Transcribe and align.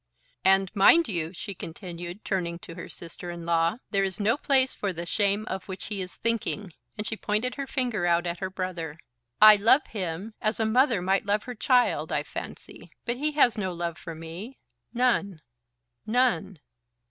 "And, 0.43 0.75
mind 0.75 1.07
you," 1.07 1.31
she 1.31 1.53
continued, 1.53 2.25
turning 2.25 2.57
to 2.63 2.73
her 2.73 2.89
sister 2.89 3.29
in 3.29 3.45
law, 3.45 3.77
"there 3.91 4.03
is 4.03 4.19
no 4.19 4.35
place 4.35 4.73
for 4.73 4.91
the 4.91 5.05
shame 5.05 5.45
of 5.45 5.67
which 5.67 5.85
he 5.89 6.01
is 6.01 6.15
thinking," 6.15 6.73
and 6.97 7.05
she 7.05 7.15
pointed 7.15 7.53
her 7.53 7.67
finger 7.67 8.07
out 8.07 8.25
at 8.25 8.39
her 8.39 8.49
brother. 8.49 8.97
"I 9.39 9.57
love 9.57 9.85
him, 9.85 10.33
as 10.41 10.59
a 10.59 10.65
mother 10.65 11.03
might 11.03 11.27
love 11.27 11.43
her 11.43 11.53
child, 11.53 12.11
I 12.11 12.23
fancy; 12.23 12.89
but 13.05 13.17
he 13.17 13.33
has 13.33 13.59
no 13.59 13.71
love 13.73 13.95
for 13.99 14.15
me; 14.15 14.57
none; 14.91 15.39
none. 16.07 16.57